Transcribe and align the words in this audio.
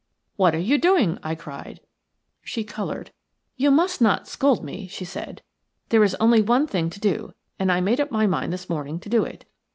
"What 0.35 0.55
are 0.55 0.57
you 0.57 0.79
doing?" 0.79 1.19
I 1.21 1.35
cried. 1.35 1.79
She 2.41 2.63
coloured. 2.63 3.11
"You 3.55 3.69
must 3.69 4.01
not 4.01 4.27
scold 4.27 4.63
me," 4.63 4.87
she 4.87 5.05
said. 5.05 5.43
"There 5.89 6.03
is 6.03 6.15
only 6.15 6.41
one 6.41 6.65
thing 6.65 6.89
to 6.89 6.99
do, 6.99 7.35
and 7.59 7.71
I 7.71 7.81
made 7.81 7.99
up 8.01 8.09
my 8.09 8.25
mind 8.25 8.51
this 8.51 8.67
morning 8.67 8.99
to 9.01 9.09
do 9.09 9.23
it. 9.25 9.45